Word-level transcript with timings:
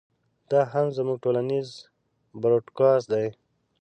دا 0.51 0.61
هم 0.71 0.85
زموږ 0.97 1.17
ټولنیز 1.23 1.67
پراډوکس 2.41 3.01
دی. 3.11 3.27